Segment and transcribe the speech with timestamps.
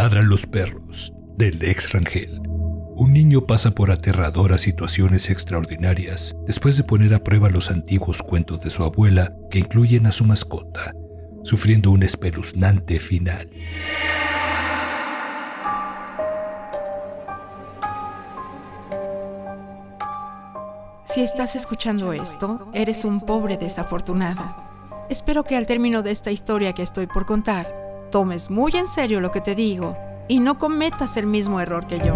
[0.00, 1.12] ladran los perros?
[1.36, 2.40] del ex Rangel.
[2.94, 8.60] Un niño pasa por aterradoras situaciones extraordinarias después de poner a prueba los antiguos cuentos
[8.60, 10.94] de su abuela que incluyen a su mascota,
[11.44, 13.50] sufriendo un espeluznante final.
[21.04, 24.42] Si estás escuchando esto, eres un pobre desafortunado.
[25.10, 27.79] Espero que al término de esta historia que estoy por contar,
[28.10, 29.96] tomes muy en serio lo que te digo
[30.28, 32.14] y no cometas el mismo error que yo.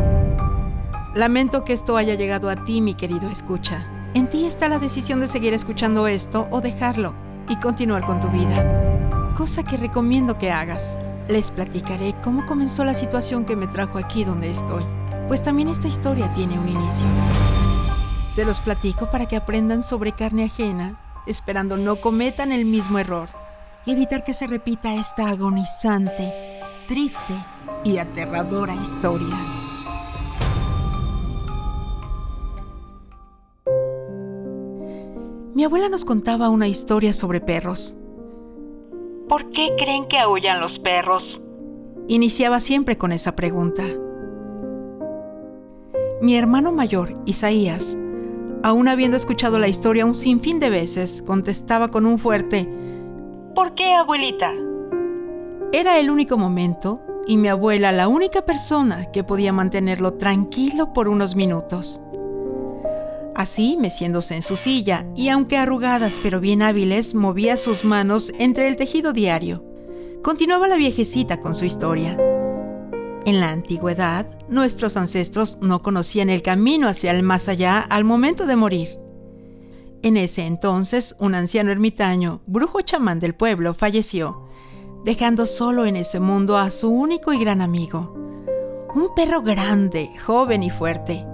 [1.15, 3.87] Lamento que esto haya llegado a ti, mi querido escucha.
[4.15, 7.15] En ti está la decisión de seguir escuchando esto o dejarlo
[7.48, 9.33] y continuar con tu vida.
[9.36, 10.98] Cosa que recomiendo que hagas.
[11.28, 14.84] Les platicaré cómo comenzó la situación que me trajo aquí donde estoy,
[15.29, 17.06] pues también esta historia tiene un inicio.
[18.31, 23.44] Se los platico para que aprendan sobre carne ajena, esperando no cometan el mismo error
[23.86, 26.32] y evitar que se repita esta agonizante,
[26.88, 27.34] triste
[27.84, 29.36] y aterradora historia.
[35.55, 37.96] Mi abuela nos contaba una historia sobre perros.
[39.28, 41.40] ¿Por qué creen que aullan los perros?
[42.08, 43.84] Iniciaba siempre con esa pregunta.
[46.20, 47.96] Mi hermano mayor, Isaías,
[48.62, 52.68] aún habiendo escuchado la historia un sinfín de veces, contestaba con un fuerte
[53.55, 54.52] ¿Por qué, abuelita?
[55.72, 61.06] Era el único momento y mi abuela la única persona que podía mantenerlo tranquilo por
[61.06, 62.00] unos minutos.
[63.36, 68.66] Así, meciéndose en su silla, y aunque arrugadas pero bien hábiles, movía sus manos entre
[68.66, 69.64] el tejido diario.
[70.22, 72.17] Continuaba la viejecita con su historia.
[73.24, 78.46] En la antigüedad, nuestros ancestros no conocían el camino hacia el más allá al momento
[78.46, 79.04] de morir.
[80.05, 84.45] En ese entonces, un anciano ermitaño, brujo chamán del pueblo, falleció,
[85.03, 88.13] dejando solo en ese mundo a su único y gran amigo,
[88.95, 91.25] un perro grande, joven y fuerte.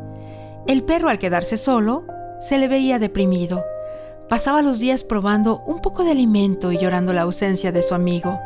[0.68, 2.04] El perro al quedarse solo
[2.38, 3.64] se le veía deprimido.
[4.28, 8.38] Pasaba los días probando un poco de alimento y llorando la ausencia de su amigo.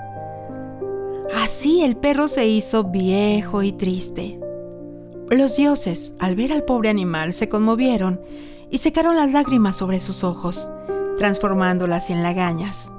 [1.36, 4.40] Así el perro se hizo viejo y triste.
[5.28, 8.22] Los dioses, al ver al pobre animal, se conmovieron
[8.70, 10.70] y secaron las lágrimas sobre sus ojos,
[11.18, 12.92] transformándolas en lagañas.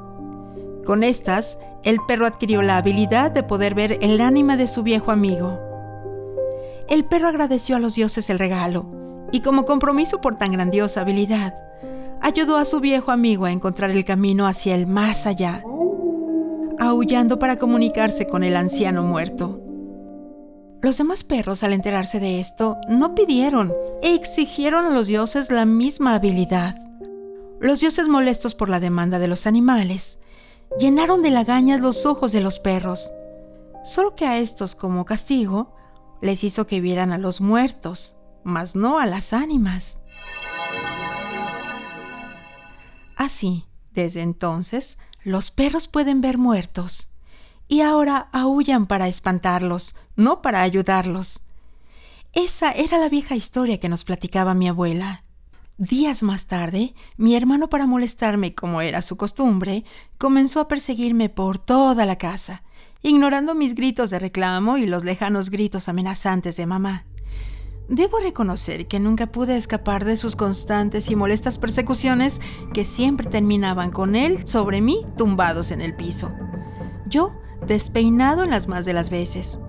[0.86, 5.12] Con estas, el perro adquirió la habilidad de poder ver el ánima de su viejo
[5.12, 5.60] amigo.
[6.88, 8.86] El perro agradeció a los dioses el regalo
[9.32, 11.56] y como compromiso por tan grandiosa habilidad,
[12.22, 15.64] ayudó a su viejo amigo a encontrar el camino hacia el más allá,
[16.80, 19.65] aullando para comunicarse con el anciano muerto.
[20.86, 23.74] Los demás perros, al enterarse de esto, no pidieron
[24.04, 26.76] e exigieron a los dioses la misma habilidad.
[27.60, 30.20] Los dioses molestos por la demanda de los animales
[30.78, 33.12] llenaron de lagañas los ojos de los perros,
[33.84, 35.76] solo que a estos como castigo
[36.22, 40.02] les hizo que vieran a los muertos, mas no a las ánimas.
[43.16, 47.15] Así, desde entonces, los perros pueden ver muertos,
[47.68, 51.44] y ahora aullan para espantarlos, no para ayudarlos.
[52.34, 55.24] Esa era la vieja historia que nos platicaba mi abuela.
[55.78, 59.84] Días más tarde, mi hermano, para molestarme como era su costumbre,
[60.18, 62.64] comenzó a perseguirme por toda la casa,
[63.02, 67.06] ignorando mis gritos de reclamo y los lejanos gritos amenazantes de mamá.
[67.88, 72.42] Debo reconocer que nunca pude escapar de sus constantes y molestas persecuciones
[72.74, 76.34] que siempre terminaban con él sobre mí tumbados en el piso.
[77.06, 77.34] Yo,
[77.68, 79.60] despeinado en las más de las veces.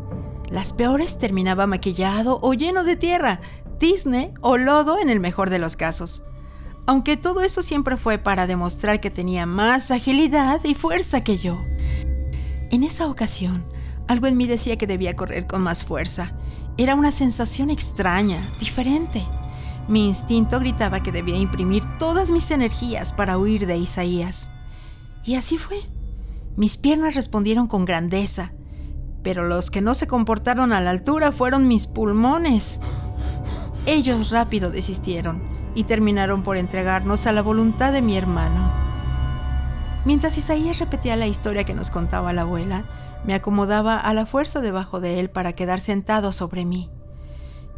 [0.51, 3.41] Las peores terminaba maquillado o lleno de tierra,
[3.79, 6.23] tizne o lodo en el mejor de los casos.
[6.87, 11.59] Aunque todo eso siempre fue para demostrar que tenía más agilidad y fuerza que yo.
[12.71, 13.65] En esa ocasión,
[14.07, 16.33] algo en mí decía que debía correr con más fuerza.
[16.77, 19.25] Era una sensación extraña, diferente.
[19.89, 24.51] Mi instinto gritaba que debía imprimir todas mis energías para huir de Isaías.
[25.25, 25.79] Y así fue.
[26.57, 28.53] Mis piernas respondieron con grandeza,
[29.23, 32.81] pero los que no se comportaron a la altura fueron mis pulmones.
[33.85, 35.43] Ellos rápido desistieron
[35.75, 38.73] y terminaron por entregarnos a la voluntad de mi hermano.
[40.07, 42.85] Mientras Isaías repetía la historia que nos contaba la abuela,
[43.27, 46.89] me acomodaba a la fuerza debajo de él para quedar sentado sobre mí.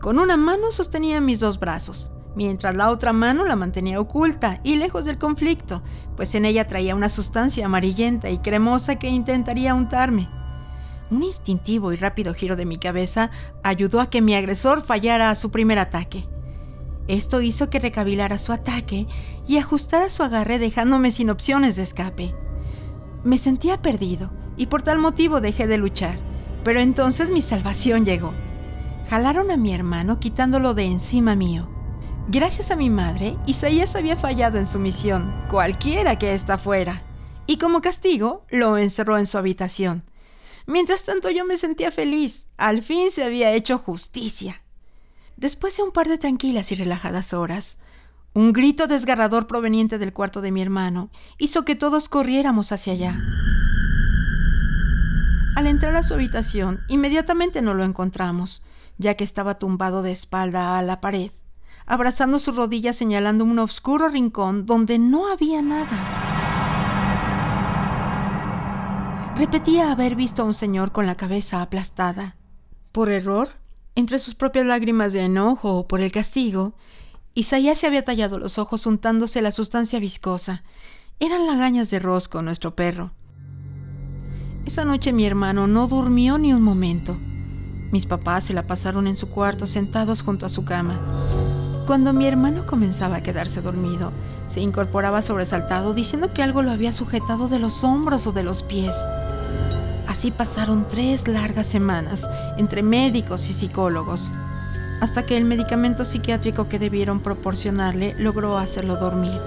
[0.00, 4.76] Con una mano sostenía mis dos brazos, mientras la otra mano la mantenía oculta y
[4.76, 5.82] lejos del conflicto,
[6.14, 10.28] pues en ella traía una sustancia amarillenta y cremosa que intentaría untarme.
[11.10, 13.32] Un instintivo y rápido giro de mi cabeza
[13.64, 16.28] ayudó a que mi agresor fallara a su primer ataque.
[17.08, 19.08] Esto hizo que recabilara su ataque
[19.48, 22.32] y ajustara su agarre dejándome sin opciones de escape.
[23.24, 26.20] Me sentía perdido y por tal motivo dejé de luchar,
[26.62, 28.32] Pero entonces mi salvación llegó.
[29.08, 31.77] Jalaron a mi hermano quitándolo de encima mío.
[32.30, 37.02] Gracias a mi madre, Isaías había fallado en su misión, cualquiera que ésta fuera,
[37.46, 40.04] y como castigo lo encerró en su habitación.
[40.66, 44.60] Mientras tanto yo me sentía feliz, al fin se había hecho justicia.
[45.38, 47.78] Después de un par de tranquilas y relajadas horas,
[48.34, 53.18] un grito desgarrador proveniente del cuarto de mi hermano hizo que todos corriéramos hacia allá.
[55.56, 58.66] Al entrar a su habitación, inmediatamente no lo encontramos,
[58.98, 61.30] ya que estaba tumbado de espalda a la pared,
[61.88, 66.54] abrazando sus rodillas señalando un oscuro rincón donde no había nada.
[69.36, 72.36] Repetía haber visto a un señor con la cabeza aplastada.
[72.92, 73.52] Por error,
[73.94, 76.74] entre sus propias lágrimas de enojo o por el castigo,
[77.34, 80.64] Isaías se había tallado los ojos untándose la sustancia viscosa.
[81.20, 83.12] Eran lagañas de rosco, nuestro perro.
[84.66, 87.16] Esa noche mi hermano no durmió ni un momento.
[87.92, 91.00] Mis papás se la pasaron en su cuarto sentados junto a su cama.
[91.88, 94.12] Cuando mi hermano comenzaba a quedarse dormido,
[94.46, 98.62] se incorporaba sobresaltado diciendo que algo lo había sujetado de los hombros o de los
[98.62, 98.94] pies.
[100.06, 104.34] Así pasaron tres largas semanas entre médicos y psicólogos,
[105.00, 109.40] hasta que el medicamento psiquiátrico que debieron proporcionarle logró hacerlo dormir.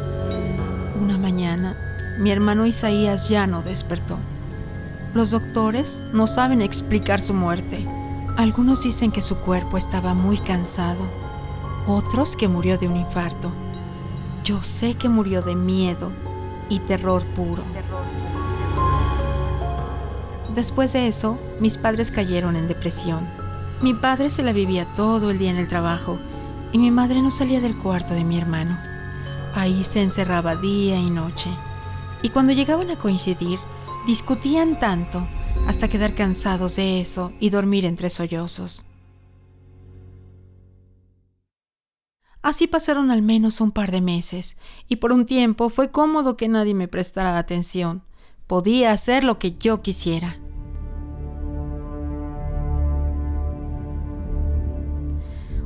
[1.00, 1.76] Una mañana,
[2.18, 4.18] mi hermano Isaías ya no despertó.
[5.14, 7.86] Los doctores no saben explicar su muerte.
[8.36, 11.06] Algunos dicen que su cuerpo estaba muy cansado,
[11.88, 13.52] otros que murió de un infarto.
[14.44, 16.12] Yo sé que murió de miedo
[16.70, 17.64] y terror puro.
[20.56, 23.28] Después de eso, mis padres cayeron en depresión.
[23.82, 26.18] Mi padre se la vivía todo el día en el trabajo
[26.72, 28.78] y mi madre no salía del cuarto de mi hermano.
[29.56, 31.50] Ahí se encerraba día y noche.
[32.22, 33.60] Y cuando llegaban a coincidir,
[34.06, 35.28] Discutían tanto
[35.68, 38.86] hasta quedar cansados de eso y dormir entre sollozos.
[42.52, 44.58] Así pasaron al menos un par de meses,
[44.90, 48.04] y por un tiempo fue cómodo que nadie me prestara atención.
[48.46, 50.36] Podía hacer lo que yo quisiera.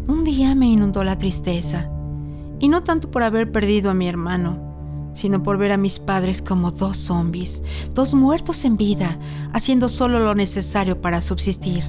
[0.08, 1.90] Un día me inundó la tristeza,
[2.60, 6.44] y no tanto por haber perdido a mi hermano, sino por ver a mis padres
[6.44, 7.64] como dos zombies,
[7.96, 9.18] dos muertos en vida,
[9.54, 11.84] haciendo solo lo necesario para subsistir.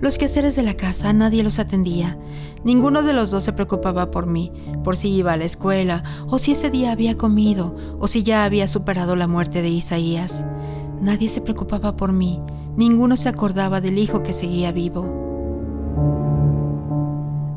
[0.00, 2.18] Los quehaceres de la casa nadie los atendía.
[2.64, 4.50] Ninguno de los dos se preocupaba por mí,
[4.82, 8.44] por si iba a la escuela, o si ese día había comido, o si ya
[8.44, 10.46] había superado la muerte de Isaías.
[11.00, 12.40] Nadie se preocupaba por mí,
[12.76, 15.18] ninguno se acordaba del hijo que seguía vivo.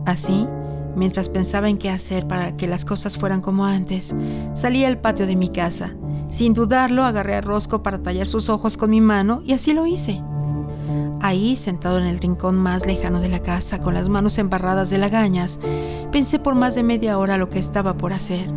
[0.05, 0.47] Así,
[0.95, 4.15] Mientras pensaba en qué hacer para que las cosas fueran como antes,
[4.53, 5.95] salí al patio de mi casa.
[6.29, 9.87] Sin dudarlo, agarré a Rosco para tallar sus ojos con mi mano y así lo
[9.87, 10.21] hice.
[11.25, 14.97] Ahí, sentado en el rincón más lejano de la casa, con las manos embarradas de
[14.97, 15.57] lagañas,
[16.11, 18.49] pensé por más de media hora lo que estaba por hacer.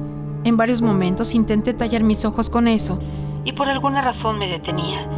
[0.42, 2.98] En varios momentos intenté tallar mis ojos con eso,
[3.44, 5.08] y por alguna razón me detenía.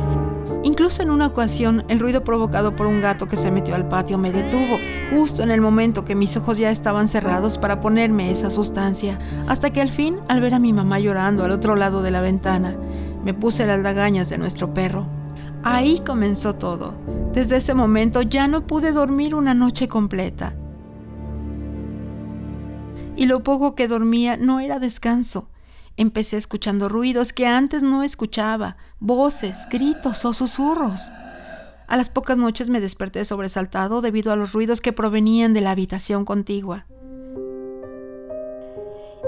[0.62, 4.18] Incluso en una ocasión, el ruido provocado por un gato que se metió al patio
[4.18, 4.76] me detuvo,
[5.10, 9.70] justo en el momento que mis ojos ya estaban cerrados para ponerme esa sustancia, hasta
[9.70, 12.76] que al fin, al ver a mi mamá llorando al otro lado de la ventana,
[13.24, 15.17] me puse las lagañas de nuestro perro.
[15.62, 16.94] Ahí comenzó todo.
[17.32, 20.54] Desde ese momento ya no pude dormir una noche completa.
[23.16, 25.48] Y lo poco que dormía no era descanso,
[25.98, 31.10] Empecé escuchando ruidos que antes no escuchaba, voces, gritos o susurros.
[31.88, 35.72] A las pocas noches me desperté sobresaltado debido a los ruidos que provenían de la
[35.72, 36.86] habitación contigua.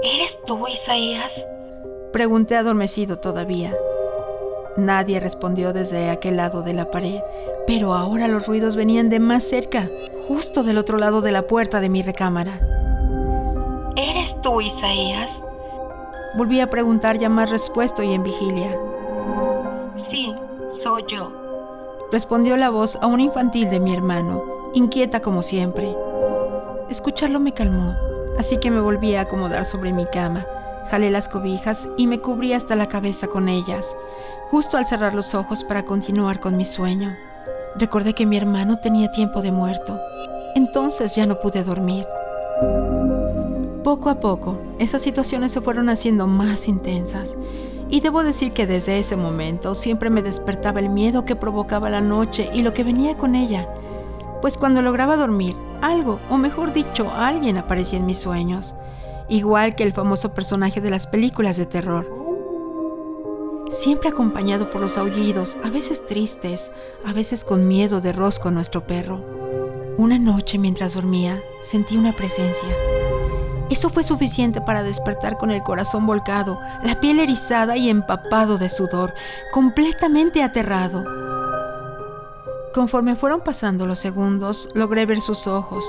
[0.01, 1.43] ¿Eres tú, Isaías?
[2.13, 3.75] Pregunté adormecido todavía.
[4.77, 7.19] Nadie respondió desde aquel lado de la pared,
[7.67, 9.87] pero ahora los ruidos venían de más cerca,
[10.27, 12.59] justo del otro lado de la puerta de mi recámara.
[13.97, 15.29] ¿Eres tú, Isaías?
[16.35, 18.79] Volví a preguntar ya más respuesto y en vigilia.
[19.97, 20.33] Sí,
[20.81, 21.31] soy yo.
[22.11, 24.41] Respondió la voz a un infantil de mi hermano,
[24.73, 25.93] inquieta como siempre.
[26.89, 27.95] Escucharlo me calmó,
[28.37, 30.45] así que me volví a acomodar sobre mi cama.
[30.89, 33.97] Jalé las cobijas y me cubrí hasta la cabeza con ellas,
[34.51, 37.15] justo al cerrar los ojos para continuar con mi sueño.
[37.77, 39.97] Recordé que mi hermano tenía tiempo de muerto.
[40.55, 42.05] Entonces ya no pude dormir.
[43.81, 47.37] Poco a poco, esas situaciones se fueron haciendo más intensas
[47.89, 52.01] y debo decir que desde ese momento siempre me despertaba el miedo que provocaba la
[52.01, 53.69] noche y lo que venía con ella,
[54.41, 58.75] pues cuando lograba dormir, algo, o mejor dicho, alguien aparecía en mis sueños,
[59.29, 62.20] igual que el famoso personaje de las películas de terror.
[63.71, 66.71] Siempre acompañado por los aullidos, a veces tristes,
[67.05, 69.23] a veces con miedo de Rosco, nuestro perro.
[69.97, 72.69] Una noche mientras dormía, sentí una presencia.
[73.69, 78.67] Eso fue suficiente para despertar con el corazón volcado, la piel erizada y empapado de
[78.67, 79.13] sudor,
[79.51, 81.05] completamente aterrado.
[82.73, 85.85] Conforme fueron pasando los segundos, logré ver sus ojos.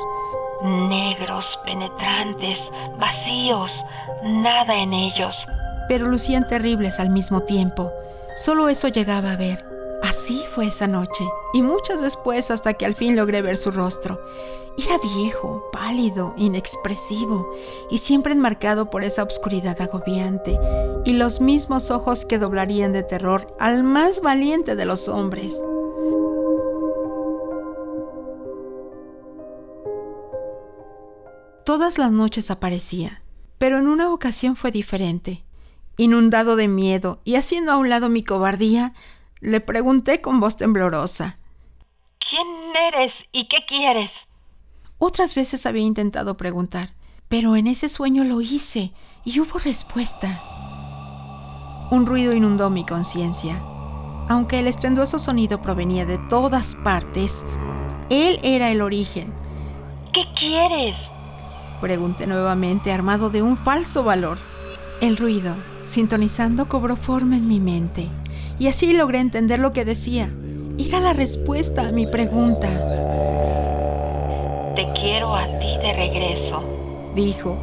[0.62, 2.70] Negros, penetrantes,
[3.00, 3.84] vacíos,
[4.22, 5.46] nada en ellos.
[5.88, 7.92] Pero lucían terribles al mismo tiempo.
[8.34, 9.64] Solo eso llegaba a ver.
[10.02, 14.20] Así fue esa noche, y muchas después hasta que al fin logré ver su rostro.
[14.76, 17.54] Era viejo, pálido, inexpresivo,
[17.90, 20.58] y siempre enmarcado por esa obscuridad agobiante,
[21.04, 25.62] y los mismos ojos que doblarían de terror al más valiente de los hombres.
[31.64, 33.22] Todas las noches aparecía,
[33.58, 35.44] pero en una ocasión fue diferente.
[36.02, 38.92] Inundado de miedo y haciendo a un lado mi cobardía,
[39.38, 41.38] le pregunté con voz temblorosa.
[42.18, 42.44] ¿Quién
[42.92, 44.26] eres y qué quieres?
[44.98, 46.92] Otras veces había intentado preguntar,
[47.28, 48.92] pero en ese sueño lo hice
[49.24, 50.42] y hubo respuesta.
[51.92, 53.62] Un ruido inundó mi conciencia.
[54.28, 57.44] Aunque el estruendoso sonido provenía de todas partes,
[58.10, 59.32] él era el origen.
[60.12, 60.98] ¿Qué quieres?
[61.80, 64.38] Pregunté nuevamente, armado de un falso valor.
[65.00, 65.54] El ruido,
[65.86, 68.08] sintonizando, cobró forma en mi mente
[68.58, 70.28] y así logré entender lo que decía.
[70.78, 72.68] Era la respuesta a mi pregunta.
[74.76, 76.62] Te quiero a ti de regreso,
[77.14, 77.58] dijo.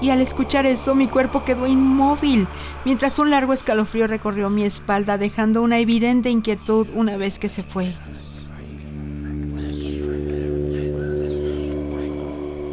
[0.00, 2.48] Y al escuchar eso mi cuerpo quedó inmóvil,
[2.86, 7.62] mientras un largo escalofrío recorrió mi espalda dejando una evidente inquietud una vez que se
[7.62, 7.92] fue.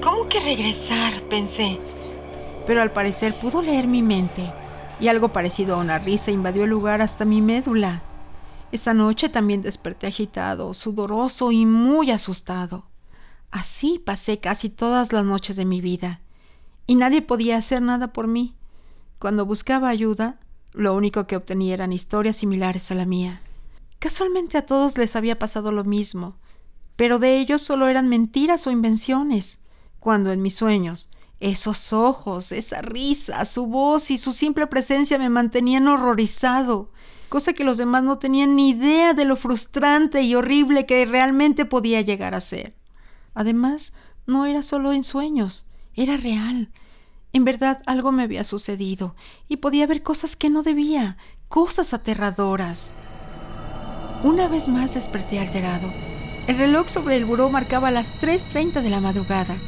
[0.02, 1.22] ¿Cómo que regresar?
[1.30, 1.80] pensé.
[2.66, 4.44] Pero al parecer pudo leer mi mente
[5.00, 8.02] y algo parecido a una risa invadió el lugar hasta mi médula.
[8.72, 12.86] Esa noche también desperté agitado, sudoroso y muy asustado.
[13.52, 16.22] Así pasé casi todas las noches de mi vida,
[16.86, 18.56] y nadie podía hacer nada por mí.
[19.20, 20.40] Cuando buscaba ayuda,
[20.74, 23.42] lo único que obtenía eran historias similares a la mía.
[24.00, 26.36] Casualmente a todos les había pasado lo mismo,
[26.96, 29.60] pero de ellos solo eran mentiras o invenciones,
[30.00, 31.10] cuando en mis sueños
[31.40, 36.92] esos ojos, esa risa, su voz y su simple presencia me mantenían horrorizado,
[37.30, 41.66] cosa que los demás no tenían ni idea de lo frustrante y horrible que realmente
[41.66, 42.76] podía llegar a ser.
[43.34, 43.94] Además,
[44.26, 46.72] no era solo en sueños, era real.
[47.34, 49.16] En verdad algo me había sucedido
[49.48, 51.18] y podía ver cosas que no debía,
[51.50, 52.94] cosas aterradoras.
[54.24, 55.94] Una vez más desperté alterado.
[56.48, 59.60] El reloj sobre el buró marcaba las 3.30 de la madrugada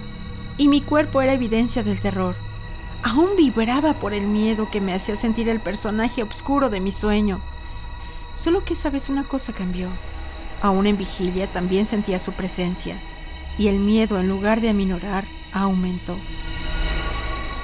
[0.60, 2.36] y mi cuerpo era evidencia del terror.
[3.01, 7.39] Aún vibraba por el miedo que me hacía sentir el personaje oscuro de mi sueño.
[8.36, 9.88] Solo que esa vez una cosa cambió.
[10.62, 12.98] Aún en vigilia también sentía su presencia,
[13.58, 15.24] y el miedo en lugar de aminorar
[15.54, 16.18] aumentó.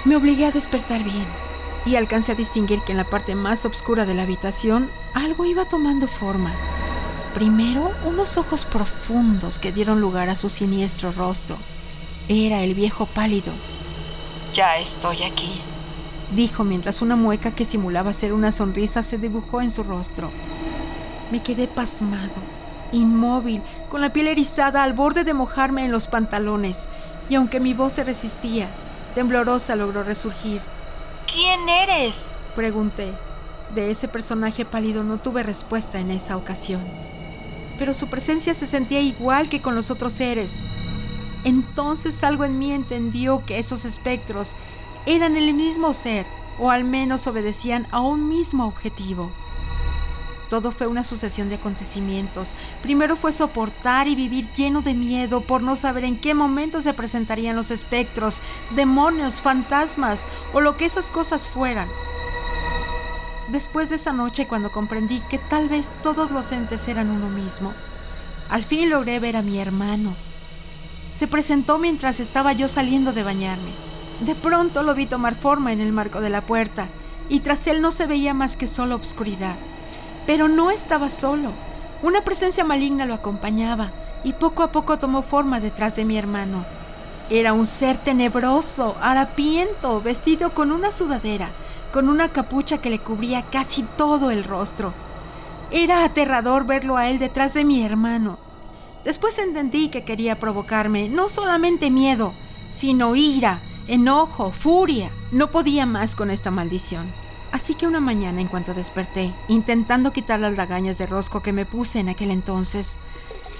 [0.05, 1.27] Me obligué a despertar bien,
[1.85, 5.65] y alcancé a distinguir que en la parte más oscura de la habitación algo iba
[5.65, 6.53] tomando forma.
[7.33, 11.57] Primero, unos ojos profundos que dieron lugar a su siniestro rostro
[12.27, 13.53] era el viejo pálido.
[14.53, 15.61] Ya estoy aquí,
[16.33, 20.31] dijo mientras una mueca que simulaba ser una sonrisa se dibujó en su rostro.
[21.31, 22.33] Me quedé pasmado,
[22.91, 26.89] inmóvil, con la piel erizada al borde de mojarme en los pantalones,
[27.29, 28.69] y aunque mi voz se resistía,
[29.13, 30.61] temblorosa logró resurgir.
[31.31, 32.15] ¿Quién eres?
[32.55, 33.11] Pregunté.
[33.73, 36.85] De ese personaje pálido no tuve respuesta en esa ocasión.
[37.77, 40.63] Pero su presencia se sentía igual que con los otros seres.
[41.45, 44.55] Entonces algo en mí entendió que esos espectros
[45.05, 46.25] eran el mismo ser,
[46.59, 49.31] o al menos obedecían a un mismo objetivo.
[50.49, 52.55] Todo fue una sucesión de acontecimientos.
[52.81, 56.93] Primero fue soportar y vivir lleno de miedo por no saber en qué momento se
[56.93, 58.41] presentarían los espectros,
[58.75, 61.89] demonios, fantasmas o lo que esas cosas fueran.
[63.49, 67.73] Después de esa noche, cuando comprendí que tal vez todos los entes eran uno mismo,
[68.49, 70.15] al fin logré ver a mi hermano,
[71.15, 73.71] se presentó mientras estaba yo saliendo de bañarme.
[74.19, 76.89] De pronto lo vi tomar forma en el marco de la puerta,
[77.29, 79.55] y tras él no se veía más que solo obscuridad.
[80.27, 81.53] Pero no estaba solo.
[82.03, 83.91] Una presencia maligna lo acompañaba,
[84.25, 86.65] y poco a poco tomó forma detrás de mi hermano.
[87.29, 91.49] Era un ser tenebroso, harapiento, vestido con una sudadera,
[91.93, 94.93] con una capucha que le cubría casi todo el rostro.
[95.71, 98.44] Era aterrador verlo a él detrás de mi hermano.
[99.05, 102.33] Después entendí que quería provocarme no solamente miedo,
[102.69, 105.11] sino ira, enojo, furia.
[105.31, 107.13] No podía más con esta maldición.
[107.51, 111.65] Así que una mañana, en cuanto desperté, intentando quitar las lagañas de rosco que me
[111.65, 112.97] puse en aquel entonces,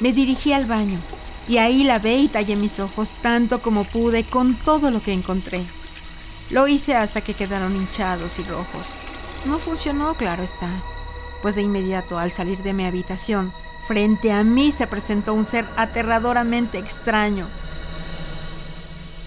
[0.02, 1.00] me dirigí al baño
[1.48, 5.64] y ahí lavé y tallé mis ojos tanto como pude con todo lo que encontré.
[6.50, 8.98] Lo hice hasta que quedaron hinchados y rojos.
[9.46, 10.70] No funcionó, claro está,
[11.42, 13.54] pues de inmediato al salir de mi habitación,
[13.88, 17.48] frente a mí se presentó un ser aterradoramente extraño.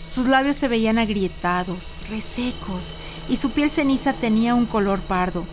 [0.06, 2.96] Sus labios se veían agrietados, resecos,
[3.28, 5.44] y su piel ceniza tenía un color pardo.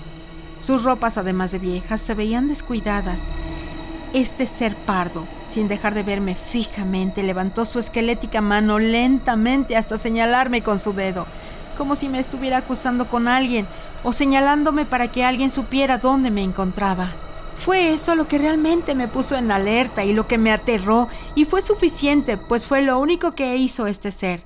[0.59, 3.31] Sus ropas, además de viejas, se veían descuidadas.
[4.13, 10.63] Este ser pardo, sin dejar de verme fijamente, levantó su esquelética mano lentamente hasta señalarme
[10.63, 11.27] con su dedo,
[11.77, 13.67] como si me estuviera acusando con alguien
[14.03, 17.09] o señalándome para que alguien supiera dónde me encontraba.
[17.57, 21.45] Fue eso lo que realmente me puso en alerta y lo que me aterró, y
[21.45, 24.43] fue suficiente, pues fue lo único que hizo este ser.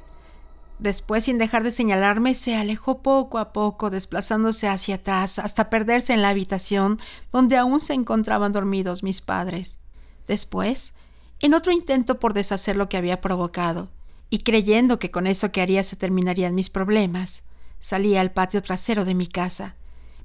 [0.80, 6.14] Después, sin dejar de señalarme, se alejó poco a poco, desplazándose hacia atrás hasta perderse
[6.14, 7.00] en la habitación
[7.34, 9.80] donde aún se encontraban dormidos mis padres.
[10.26, 10.94] Después,
[11.42, 13.90] en otro intento por deshacer lo que había provocado,
[14.30, 17.44] y creyendo que con eso que haría se terminarían mis problemas,
[17.80, 19.76] salí al patio trasero de mi casa.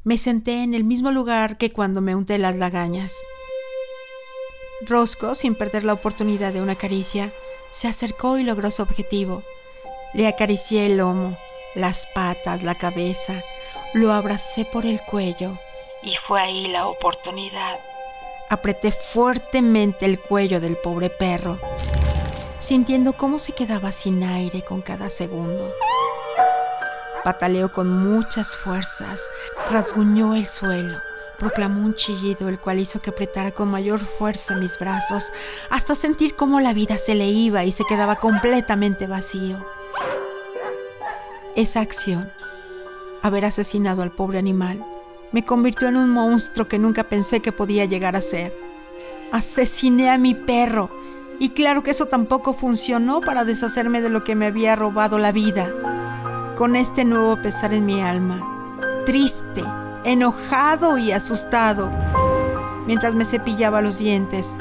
[0.04, 3.16] Me senté en el mismo lugar que cuando me unté las lagañas.
[4.86, 7.32] Rosco, sin perder la oportunidad de una caricia,
[7.70, 9.42] se acercó y logró su objetivo.
[10.12, 11.36] Le acaricié el lomo,
[11.74, 13.42] las patas, la cabeza,
[13.94, 15.58] lo abracé por el cuello.
[16.02, 17.80] Y fue ahí la oportunidad.
[18.50, 21.58] Apreté fuertemente el cuello del pobre perro
[22.64, 25.70] sintiendo cómo se quedaba sin aire con cada segundo.
[27.24, 29.30] Pataleó con muchas fuerzas,
[29.70, 31.00] rasguñó el suelo,
[31.38, 35.32] proclamó un chillido el cual hizo que apretara con mayor fuerza mis brazos
[35.70, 39.66] hasta sentir cómo la vida se le iba y se quedaba completamente vacío.
[41.56, 42.30] Esa acción,
[43.22, 44.84] haber asesinado al pobre animal,
[45.32, 48.54] me convirtió en un monstruo que nunca pensé que podía llegar a ser.
[49.32, 50.90] Asesiné a mi perro
[51.38, 55.32] y claro que eso tampoco funcionó para deshacerme de lo que me había robado la
[55.32, 55.72] vida.
[56.56, 58.40] Con este nuevo pesar en mi alma,
[59.06, 59.64] triste,
[60.04, 61.90] enojado y asustado,
[62.86, 64.56] mientras me cepillaba los dientes,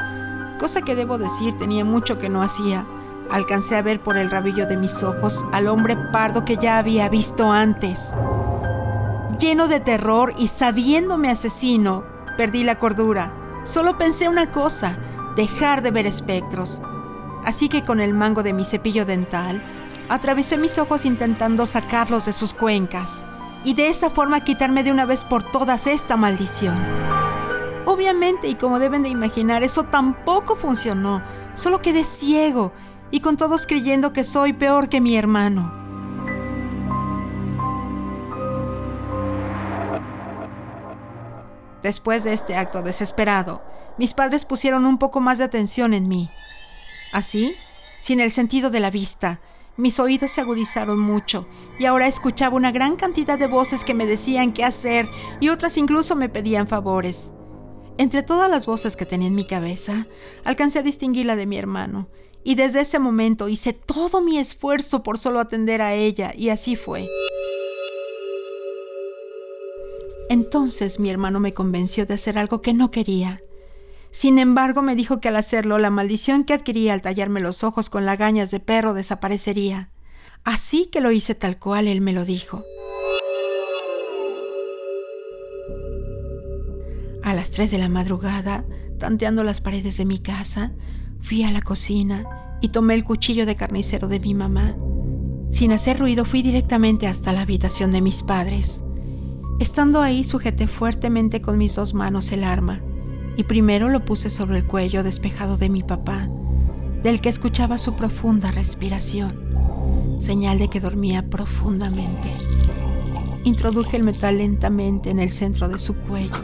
[0.58, 2.88] cosa que debo decir tenía mucho que no hacía,
[3.30, 7.10] alcancé a ver por el rabillo de mis ojos al hombre pardo que ya había
[7.10, 8.16] visto antes.
[9.40, 12.06] Lleno de terror y sabiéndome asesino,
[12.38, 13.32] perdí la cordura.
[13.66, 14.98] Solo pensé una cosa,
[15.36, 16.82] dejar de ver espectros.
[17.46, 19.64] Así que con el mango de mi cepillo dental,
[20.10, 23.26] atravesé mis ojos intentando sacarlos de sus cuencas
[23.64, 26.78] y de esa forma quitarme de una vez por todas esta maldición.
[27.86, 31.22] Obviamente, y como deben de imaginar, eso tampoco funcionó.
[31.54, 32.72] Solo quedé ciego
[33.12, 35.84] y con todos creyendo que soy peor que mi hermano.
[41.82, 43.62] Después de este acto desesperado,
[43.98, 46.30] mis padres pusieron un poco más de atención en mí.
[47.12, 47.56] Así,
[48.00, 49.42] sin el sentido de la vista,
[49.78, 51.48] mis oídos se agudizaron mucho
[51.80, 55.10] y ahora escuchaba una gran cantidad de voces que me decían qué hacer
[55.40, 57.34] y otras incluso me pedían favores.
[57.98, 60.08] Entre todas las voces que tenía en mi cabeza,
[60.44, 62.08] alcancé a distinguir la de mi hermano,
[62.44, 66.76] y desde ese momento hice todo mi esfuerzo por solo atender a ella, y así
[66.76, 67.08] fue.
[70.30, 73.40] Entonces mi hermano me convenció de hacer algo que no quería.
[74.14, 77.90] Sin embargo, me dijo que al hacerlo, la maldición que adquiría al tallarme los ojos
[77.90, 79.90] con lagañas de perro desaparecería.
[80.44, 82.62] Así que lo hice tal cual él me lo dijo.
[87.24, 88.66] A las tres de la madrugada,
[89.00, 90.74] tanteando las paredes de mi casa,
[91.20, 94.76] fui a la cocina y tomé el cuchillo de carnicero de mi mamá.
[95.50, 98.84] Sin hacer ruido fui directamente hasta la habitación de mis padres.
[99.60, 102.80] Estando ahí sujeté fuertemente con mis dos manos el arma
[103.38, 106.30] y primero lo puse sobre el cuello despejado de mi papá,
[107.04, 109.36] del que escuchaba su profunda respiración,
[110.20, 112.30] señal de que dormía profundamente.
[113.44, 116.42] Introduje el metal lentamente en el centro de su cuello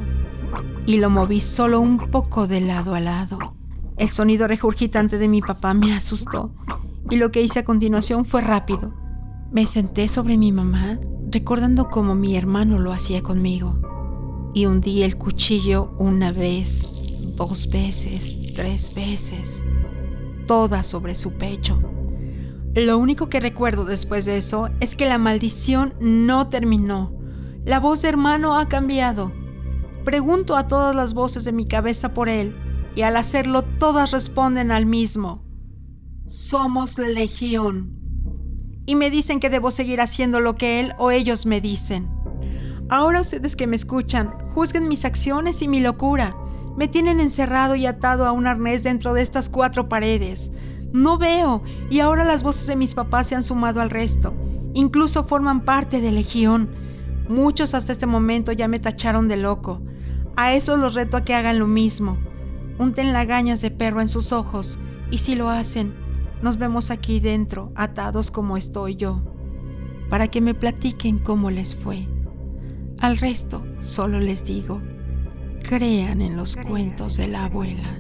[0.86, 3.56] y lo moví solo un poco de lado a lado.
[3.98, 6.52] El sonido regurgitante de mi papá me asustó
[7.10, 8.94] y lo que hice a continuación fue rápido.
[9.52, 11.00] Me senté sobre mi mamá
[11.32, 13.80] recordando cómo mi hermano lo hacía conmigo.
[14.54, 19.64] Y hundí el cuchillo una vez, dos veces, tres veces,
[20.48, 21.80] toda sobre su pecho.
[22.76, 27.14] Lo único que recuerdo después de eso es que la maldición no terminó.
[27.66, 29.32] La voz de hermano ha cambiado.
[30.06, 32.54] Pregunto a todas las voces de mi cabeza por él,
[32.96, 35.44] y al hacerlo todas responden al mismo.
[36.26, 38.00] Somos legión
[38.86, 42.10] y me dicen que debo seguir haciendo lo que él o ellos me dicen.
[42.90, 46.36] Ahora ustedes que me escuchan, juzguen mis acciones y mi locura.
[46.76, 50.50] Me tienen encerrado y atado a un arnés dentro de estas cuatro paredes.
[50.92, 54.34] No veo, y ahora las voces de mis papás se han sumado al resto.
[54.74, 56.68] Incluso forman parte de Legión.
[57.28, 59.82] Muchos hasta este momento ya me tacharon de loco.
[60.36, 62.18] A esos los reto a que hagan lo mismo.
[62.80, 64.80] Unten lagañas de perro en sus ojos,
[65.12, 65.94] y si lo hacen,
[66.42, 69.22] nos vemos aquí dentro, atados como estoy yo,
[70.10, 72.08] para que me platiquen cómo les fue.
[73.02, 74.82] Al resto solo les digo,
[75.64, 77.94] crean en los cuentos de la abuela.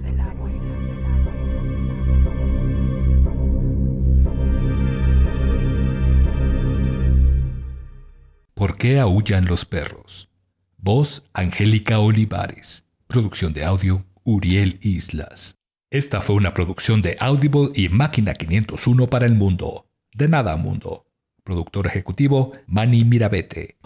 [8.54, 10.30] ¿Por qué aullan los perros?
[10.78, 12.84] Voz Angélica Olivares.
[13.08, 15.56] Producción de audio Uriel Islas.
[15.90, 19.88] Esta fue una producción de Audible y Máquina 501 para el mundo.
[20.14, 21.09] De nada mundo.
[21.50, 23.78] Productor ejecutivo Manny Mirabete.